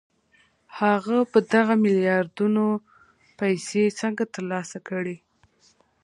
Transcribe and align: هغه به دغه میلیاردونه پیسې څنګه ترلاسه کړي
هغه 0.79 1.17
به 1.31 1.39
دغه 1.53 1.73
میلیاردونه 1.83 2.63
پیسې 3.39 3.83
څنګه 3.99 4.23
ترلاسه 4.35 4.77
کړي 4.89 5.17